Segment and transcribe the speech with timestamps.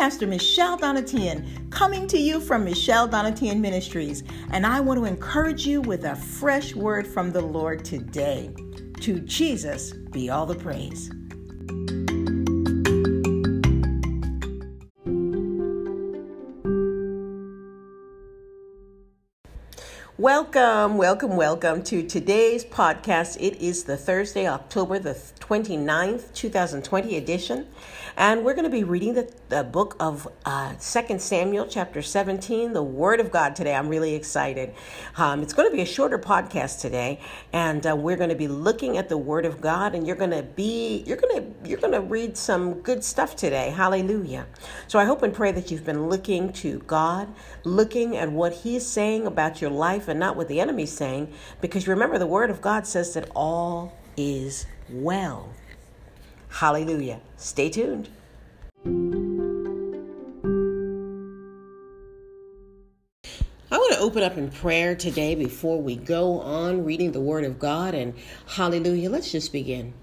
[0.00, 5.66] Pastor Michelle Donatian, coming to you from Michelle Donatian Ministries, and I want to encourage
[5.66, 8.50] you with a fresh word from the Lord today.
[9.02, 11.10] To Jesus be all the praise.
[20.18, 23.38] Welcome, welcome, welcome to today's podcast.
[23.40, 27.66] It is the Thursday, October the 29th, 2020 edition.
[28.16, 32.74] And we're going to be reading the, the book of uh, 2 Samuel, chapter 17,
[32.74, 33.74] the Word of God today.
[33.74, 34.74] I'm really excited.
[35.16, 37.20] Um, it's going to be a shorter podcast today,
[37.54, 40.32] and uh, we're going to be looking at the Word of God, and you're going
[40.32, 43.70] to be, you're going to, you're going to read some good stuff today.
[43.70, 44.46] Hallelujah.
[44.86, 47.28] So I hope and pray that you've been looking to God,
[47.64, 51.88] looking at what He's saying about your life and not what the enemy's saying, because
[51.88, 55.48] remember, the Word of God says that all is well.
[56.50, 57.20] Hallelujah.
[57.36, 58.08] Stay tuned.
[63.72, 67.44] I want to open up in prayer today before we go on reading the Word
[67.44, 67.94] of God.
[67.94, 68.14] And
[68.48, 69.94] hallelujah, let's just begin.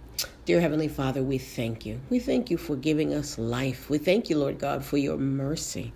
[0.47, 1.99] Dear Heavenly Father, we thank you.
[2.09, 3.89] We thank you for giving us life.
[3.89, 5.91] We thank you, Lord God, for your mercy.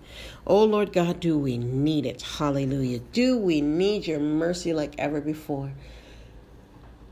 [0.46, 2.20] Oh, Lord God, do we need it?
[2.20, 2.98] Hallelujah.
[2.98, 5.72] Do we need your mercy like ever before?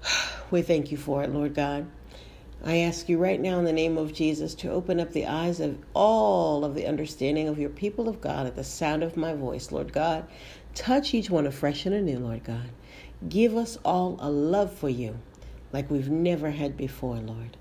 [0.51, 1.87] We thank you for it, Lord God.
[2.63, 5.61] I ask you right now in the name of Jesus to open up the eyes
[5.61, 9.33] of all of the understanding of your people of God at the sound of my
[9.33, 10.27] voice, Lord God.
[10.75, 12.69] Touch each one afresh and anew, Lord God.
[13.31, 15.19] Give us all a love for you
[15.73, 17.57] like we've never had before, Lord.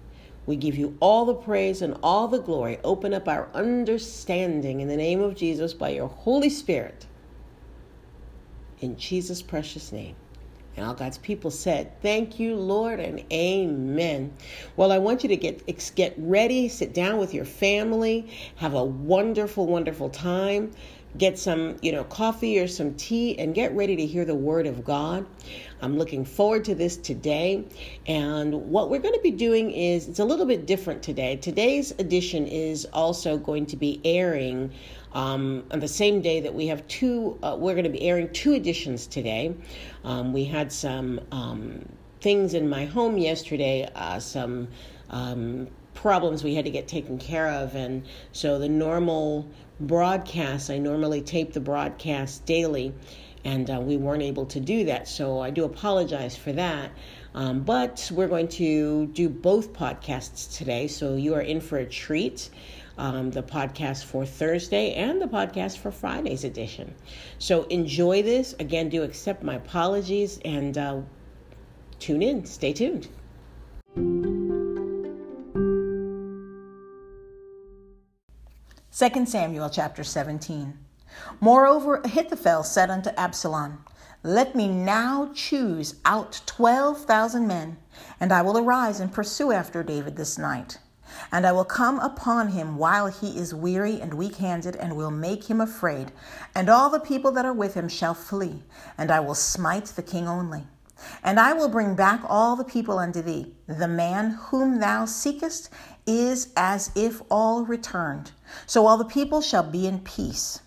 [0.46, 2.80] We give you all the praise and all the glory.
[2.84, 7.06] Open up our understanding in the name of Jesus by your Holy Spirit.
[8.80, 10.16] In Jesus' precious name.
[10.76, 14.34] And all God's people said, Thank you, Lord, and amen.
[14.78, 18.84] Well, I want you to get, get ready, sit down with your family, have a
[18.84, 20.72] wonderful, wonderful time.
[21.18, 24.68] Get some, you know, coffee or some tea and get ready to hear the word
[24.68, 25.26] of God.
[25.82, 27.66] I'm looking forward to this today.
[28.06, 31.36] And what we're going to be doing is it's a little bit different today.
[31.38, 34.72] Today's edition is also going to be airing
[35.14, 38.32] um, on the same day that we have two, uh, we're going to be airing
[38.32, 39.56] two editions today.
[40.04, 41.86] Um, we had some um,
[42.22, 44.68] things in my home yesterday, uh, some
[45.10, 47.76] um, problems we had to get taken care of.
[47.76, 52.94] And so the normal broadcast, I normally tape the broadcast daily,
[53.44, 55.08] and uh, we weren't able to do that.
[55.08, 56.92] So I do apologize for that.
[57.36, 61.86] Um, but we're going to do both podcasts today, so you are in for a
[61.86, 62.50] treat.
[62.98, 66.94] Um, the podcast for Thursday and the podcast for Friday's edition.
[67.38, 68.54] So enjoy this.
[68.60, 71.00] Again, do accept my apologies and uh,
[72.00, 72.44] tune in.
[72.44, 73.08] Stay tuned.
[78.92, 80.74] Second Samuel chapter 17.
[81.40, 83.86] Moreover, Ahithophel said unto Absalom,
[84.24, 87.78] Let me now choose out twelve thousand men,
[88.20, 90.80] and I will arise and pursue after David this night.
[91.32, 95.12] And I will come upon him while he is weary and weak handed, and will
[95.12, 96.12] make him afraid.
[96.56, 98.64] And all the people that are with him shall flee,
[98.98, 100.66] and I will smite the king only.
[101.24, 103.54] And I will bring back all the people unto thee.
[103.68, 105.70] The man whom thou seekest
[106.08, 108.32] is as if all returned.
[108.66, 110.62] So all the people shall be in peace.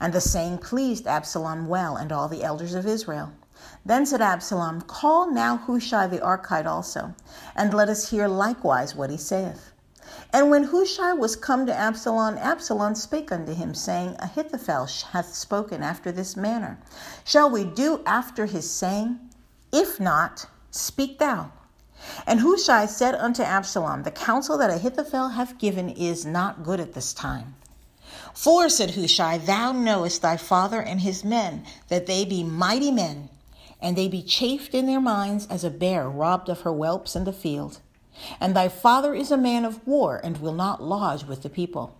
[0.00, 3.32] And the saying pleased Absalom well and all the elders of Israel.
[3.84, 7.14] Then said Absalom, Call now Hushai the Archite also,
[7.54, 9.72] and let us hear likewise what he saith.
[10.32, 15.82] And when Hushai was come to Absalom, Absalom spake unto him, saying, Ahithophel hath spoken
[15.82, 16.78] after this manner.
[17.24, 19.18] Shall we do after his saying?
[19.72, 21.52] If not, speak thou.
[22.26, 26.94] And Hushai said unto Absalom, The counsel that Ahithophel hath given is not good at
[26.94, 27.54] this time.
[28.34, 33.28] For, said Hushai, thou knowest thy father and his men, that they be mighty men,
[33.80, 37.24] and they be chafed in their minds as a bear robbed of her whelps in
[37.24, 37.80] the field.
[38.40, 41.96] And thy father is a man of war, and will not lodge with the people.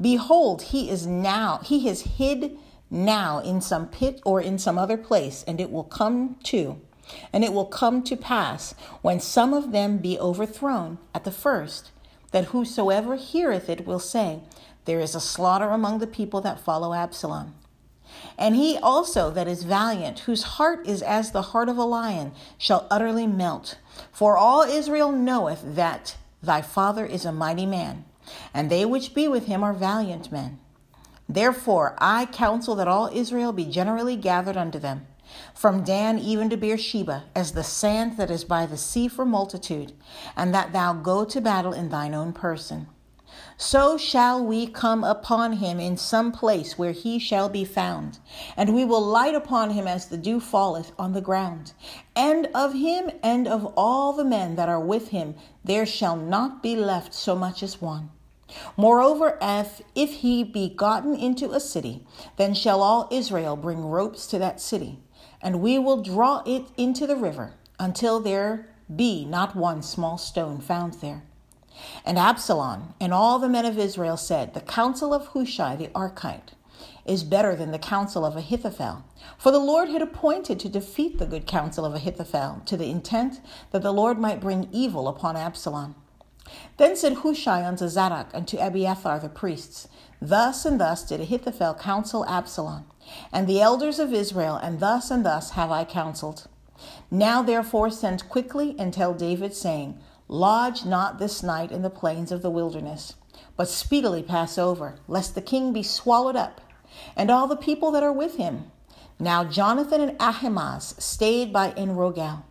[0.00, 2.58] Behold, he is now, he is hid
[2.90, 6.80] now in some pit or in some other place, and it will come to,
[7.32, 11.90] and it will come to pass when some of them be overthrown at the first,
[12.32, 14.40] that whosoever heareth it will say,
[14.84, 17.54] There is a slaughter among the people that follow Absalom.
[18.38, 22.32] And he also that is valiant, whose heart is as the heart of a lion,
[22.58, 23.78] shall utterly melt.
[24.12, 28.04] For all Israel knoweth that thy father is a mighty man,
[28.52, 30.58] and they which be with him are valiant men.
[31.28, 35.06] Therefore I counsel that all Israel be generally gathered unto them,
[35.54, 39.92] from Dan even to Beersheba, as the sand that is by the sea for multitude,
[40.36, 42.86] and that thou go to battle in thine own person.
[43.56, 48.18] So shall we come upon him in some place where he shall be found,
[48.56, 51.72] and we will light upon him as the dew falleth on the ground.
[52.16, 55.34] And of him and of all the men that are with him
[55.64, 58.10] there shall not be left so much as one.
[58.76, 64.26] Moreover, if, if he be gotten into a city, then shall all Israel bring ropes
[64.28, 65.00] to that city,
[65.44, 70.58] and we will draw it into the river until there be not one small stone
[70.58, 71.22] found there.
[72.04, 76.54] And Absalom and all the men of Israel said, The counsel of Hushai the Archite
[77.04, 79.04] is better than the counsel of Ahithophel.
[79.36, 83.40] For the Lord had appointed to defeat the good counsel of Ahithophel, to the intent
[83.72, 85.94] that the Lord might bring evil upon Absalom.
[86.76, 89.88] Then said Hushai unto Zadok and to Abiathar the priests,
[90.20, 92.86] Thus and thus did Ahithophel counsel Absalom,
[93.32, 96.48] and the elders of Israel, and thus and thus have I counseled.
[97.10, 99.98] Now therefore send quickly and tell David, saying,
[100.28, 103.14] Lodge not this night in the plains of the wilderness,
[103.56, 106.60] but speedily pass over, lest the king be swallowed up,
[107.16, 108.70] and all the people that are with him.
[109.18, 112.42] Now Jonathan and Ahimaaz stayed by Enrogel,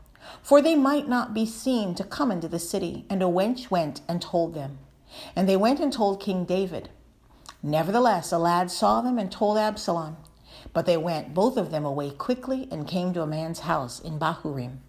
[0.42, 3.06] for they might not be seen to come into the city.
[3.10, 4.80] And a wench went and told them.
[5.36, 6.90] And they went and told King David.
[7.62, 10.18] Nevertheless, a lad saw them and told Absalom.
[10.74, 14.18] But they went, both of them, away quickly and came to a man's house in
[14.18, 14.80] Bahurim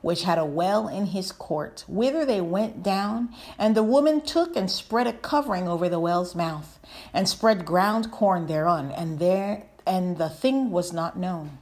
[0.00, 3.28] which had a well in his court, whither they went down.
[3.58, 6.78] And the woman took and spread a covering over the well's mouth,
[7.12, 11.58] and spread ground corn thereon, and there and the thing was not known.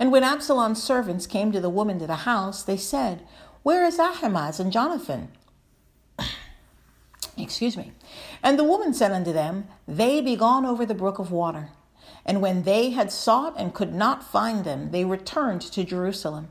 [0.00, 3.20] And when Absalom's servants came to the woman to the house, they said,
[3.62, 5.28] Where is Ahimaaz and Jonathan?
[7.36, 7.92] Excuse me.
[8.42, 11.68] And the woman said unto them, They be gone over the brook of water.
[12.24, 16.48] And when they had sought and could not find them, they returned to Jerusalem.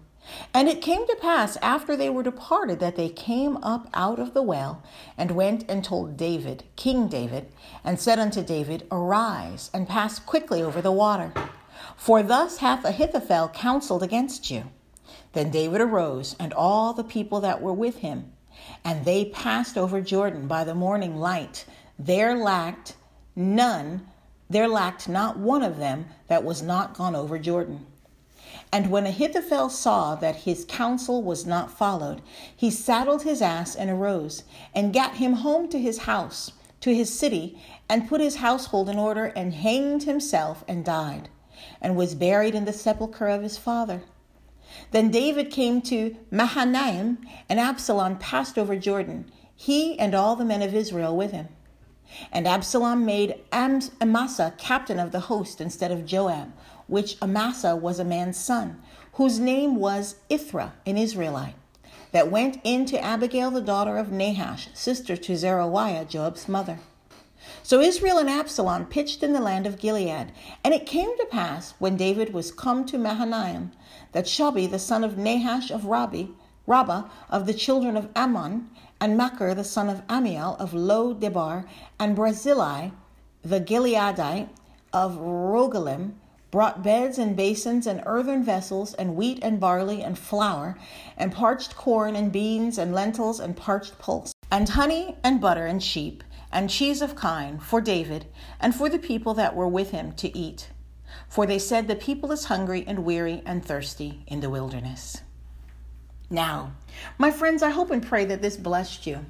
[0.53, 4.35] And it came to pass after they were departed that they came up out of
[4.35, 4.83] the well
[5.17, 7.51] and went and told David, King David,
[7.83, 11.33] and said unto David, Arise and pass quickly over the water.
[11.95, 14.65] For thus hath Ahithophel counseled against you.
[15.33, 18.31] Then David arose, and all the people that were with him,
[18.83, 21.65] and they passed over Jordan by the morning light.
[21.97, 22.95] There lacked
[23.35, 24.07] none,
[24.49, 27.85] there lacked not one of them that was not gone over Jordan.
[28.71, 32.21] And when Ahithophel saw that his counsel was not followed,
[32.55, 34.43] he saddled his ass and arose,
[34.73, 36.51] and gat him home to his house,
[36.81, 41.29] to his city, and put his household in order, and hanged himself and died,
[41.81, 44.01] and was buried in the sepulchre of his father.
[44.91, 47.17] Then David came to Mahanaim,
[47.47, 51.49] and Absalom passed over Jordan, he and all the men of Israel with him.
[52.31, 56.53] And Absalom made Amasa captain of the host instead of Joab,
[56.87, 58.81] which Amasa was a man's son,
[59.13, 61.55] whose name was Ithra, an Israelite,
[62.11, 66.79] that went in to Abigail the daughter of Nahash, sister to Zeruiah, Joab's mother.
[67.63, 70.31] So Israel and Absalom pitched in the land of Gilead.
[70.63, 73.71] And it came to pass, when David was come to Mahanaim,
[74.11, 76.25] that Shobi the son of Nahash of Rabbi,
[76.67, 78.69] Rabbah of the children of Ammon,
[78.99, 81.65] and Machir the son of Amiel of Lo Debar,
[81.99, 82.91] and Barzillai
[83.43, 84.49] the Gileadite
[84.91, 86.13] of Rogelim,
[86.51, 90.77] brought beds and basins and earthen vessels, and wheat and barley and flour,
[91.15, 95.81] and parched corn and beans and lentils and parched pulse, and honey and butter and
[95.83, 98.25] sheep, and cheese of kine for David
[98.59, 100.69] and for the people that were with him to eat.
[101.27, 105.21] For they said, The people is hungry and weary and thirsty in the wilderness.
[106.29, 106.73] Now,
[107.17, 109.25] my friends, I hope and pray that this blessed you.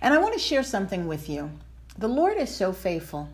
[0.00, 1.50] And I want to share something with you.
[1.96, 3.28] The Lord is so faithful.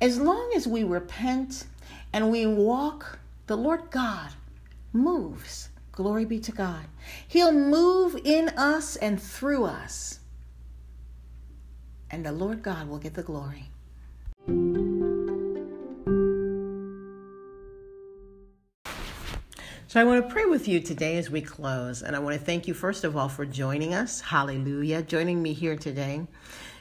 [0.00, 1.66] As long as we repent
[2.12, 4.30] and we walk, the Lord God
[4.92, 5.68] moves.
[5.92, 6.84] Glory be to God.
[7.26, 10.15] He'll move in us and through us.
[12.10, 13.70] And the Lord God will get the glory.
[19.88, 22.02] So I want to pray with you today as we close.
[22.02, 24.20] And I want to thank you, first of all, for joining us.
[24.20, 25.02] Hallelujah.
[25.02, 26.26] Joining me here today.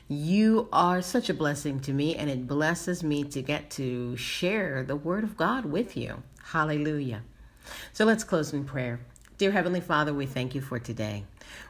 [0.07, 4.83] You are such a blessing to me, and it blesses me to get to share
[4.83, 6.21] the Word of God with you.
[6.43, 7.23] Hallelujah.
[7.93, 8.99] So let's close in prayer.
[9.37, 11.25] Dear Heavenly Father, we thank you for today.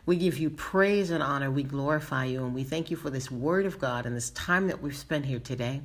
[0.05, 1.49] We give you praise and honor.
[1.49, 4.67] We glorify you, and we thank you for this Word of God and this time
[4.67, 5.81] that we've spent here today.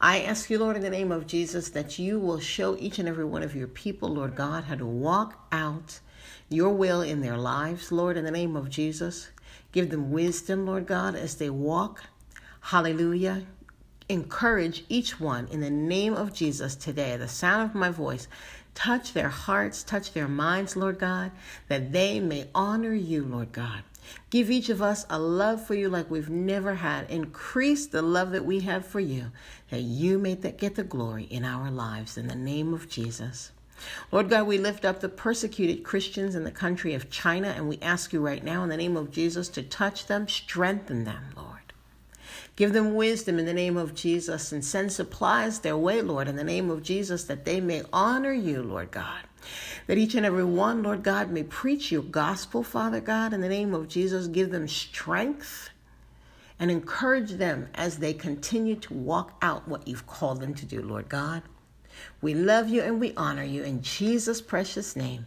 [0.00, 3.06] I ask you, Lord, in the name of Jesus, that you will show each and
[3.06, 6.00] every one of your people, Lord God, how to walk out
[6.48, 9.28] your will in their lives, Lord, in the name of Jesus.
[9.70, 12.04] Give them wisdom, Lord God, as they walk.
[12.60, 13.42] Hallelujah.
[14.08, 18.26] Encourage each one in the name of Jesus today, the sound of my voice.
[18.78, 21.32] Touch their hearts, touch their minds, Lord God,
[21.66, 23.82] that they may honor you, Lord God.
[24.30, 27.10] Give each of us a love for you like we've never had.
[27.10, 29.32] Increase the love that we have for you,
[29.70, 32.16] that you may get the glory in our lives.
[32.16, 33.50] In the name of Jesus.
[34.12, 37.80] Lord God, we lift up the persecuted Christians in the country of China, and we
[37.82, 41.67] ask you right now in the name of Jesus to touch them, strengthen them, Lord.
[42.58, 46.34] Give them wisdom in the name of Jesus and send supplies their way, Lord, in
[46.34, 49.20] the name of Jesus, that they may honor you, Lord God.
[49.86, 53.48] That each and every one, Lord God, may preach your gospel, Father God, in the
[53.48, 54.26] name of Jesus.
[54.26, 55.70] Give them strength
[56.58, 60.82] and encourage them as they continue to walk out what you've called them to do,
[60.82, 61.44] Lord God.
[62.20, 65.26] We love you and we honor you in Jesus' precious name.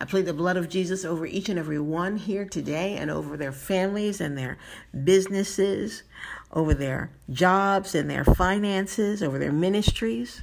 [0.00, 3.36] I plead the blood of Jesus over each and every one here today and over
[3.36, 4.58] their families and their
[5.04, 6.02] businesses,
[6.52, 10.42] over their jobs and their finances, over their ministries.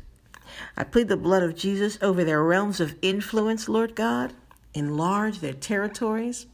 [0.76, 4.34] I plead the blood of Jesus over their realms of influence, Lord God.
[4.74, 6.46] Enlarge their territories.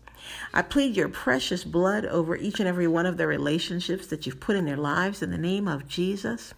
[0.54, 4.40] I plead your precious blood over each and every one of the relationships that you've
[4.40, 6.54] put in their lives in the name of Jesus.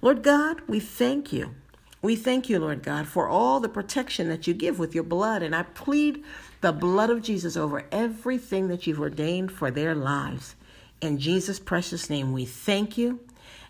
[0.00, 1.54] Lord God, we thank you
[2.02, 5.42] we thank you, Lord God, for all the protection that you give with your blood.
[5.42, 6.24] And I plead
[6.60, 10.56] the blood of Jesus over everything that you've ordained for their lives.
[11.00, 13.20] In Jesus' precious name, we thank you.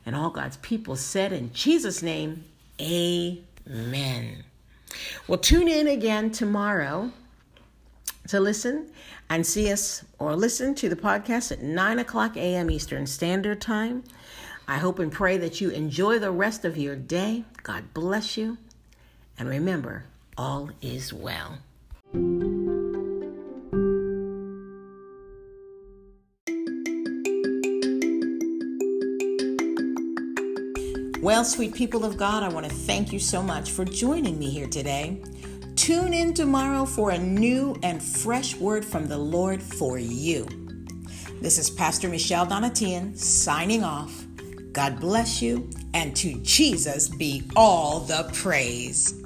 [0.05, 2.45] And all God's people said, in Jesus' name,
[2.81, 4.45] Amen.
[5.29, 7.13] Well, tune in again tomorrow
[8.29, 8.91] to listen
[9.31, 12.71] and see us or listen to the podcast at 9 o'clock a.m.
[12.71, 14.05] Eastern Standard Time.
[14.69, 17.45] I hope and pray that you enjoy the rest of your day.
[17.63, 18.59] God bless you.
[19.39, 20.05] And remember,
[20.39, 21.59] all is well.
[31.23, 34.51] Well, sweet people of God, I want to thank you so much for joining me
[34.51, 35.23] here today.
[35.77, 40.47] Tune in tomorrow for a new and fresh word from the Lord for you.
[41.41, 44.22] This is Pastor Michelle Donatian signing off.
[44.73, 49.22] God bless you, and to Jesus be all the praise.